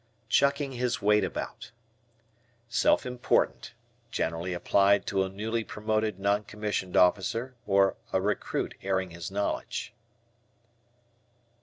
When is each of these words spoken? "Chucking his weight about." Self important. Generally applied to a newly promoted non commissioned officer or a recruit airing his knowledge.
"Chucking 0.29 0.71
his 0.71 0.99
weight 0.99 1.23
about." 1.23 1.69
Self 2.67 3.05
important. 3.05 3.75
Generally 4.09 4.53
applied 4.53 5.05
to 5.05 5.21
a 5.21 5.29
newly 5.29 5.63
promoted 5.63 6.19
non 6.19 6.43
commissioned 6.43 6.97
officer 6.97 7.53
or 7.67 7.97
a 8.11 8.19
recruit 8.19 8.73
airing 8.81 9.11
his 9.11 9.29
knowledge. 9.29 9.93